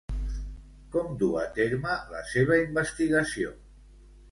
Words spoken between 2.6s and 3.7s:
investigació?